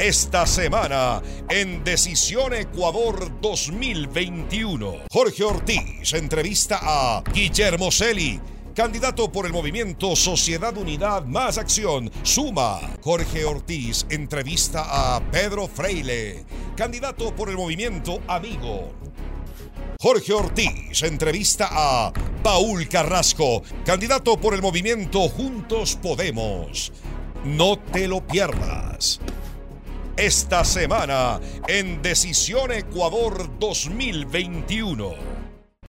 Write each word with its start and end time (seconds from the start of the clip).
Esta 0.00 0.46
semana 0.46 1.20
en 1.50 1.84
Decisión 1.84 2.54
Ecuador 2.54 3.38
2021, 3.42 4.94
Jorge 5.12 5.44
Ortiz 5.44 6.14
entrevista 6.14 6.78
a 6.80 7.22
Guillermo 7.34 7.90
Celi 7.90 8.40
candidato 8.74 9.30
por 9.30 9.44
el 9.44 9.52
movimiento 9.52 10.16
Sociedad 10.16 10.74
Unidad 10.78 11.26
Más 11.26 11.58
Acción, 11.58 12.10
Suma. 12.22 12.80
Jorge 13.02 13.44
Ortiz 13.44 14.06
entrevista 14.08 14.86
a 14.88 15.20
Pedro 15.30 15.68
Freile, 15.68 16.46
candidato 16.76 17.36
por 17.36 17.50
el 17.50 17.58
movimiento 17.58 18.20
Amigo. 18.26 18.94
Jorge 20.00 20.32
Ortiz 20.32 21.02
entrevista 21.02 21.68
a 21.70 22.10
Paul 22.42 22.88
Carrasco, 22.88 23.62
candidato 23.84 24.40
por 24.40 24.54
el 24.54 24.62
movimiento 24.62 25.28
Juntos 25.28 25.94
Podemos. 25.96 26.90
No 27.44 27.78
te 27.78 28.08
lo 28.08 28.26
pierdas. 28.26 29.20
Esta 30.20 30.66
semana 30.66 31.40
en 31.66 32.02
Decisión 32.02 32.72
Ecuador 32.72 33.58
2021. 33.58 35.59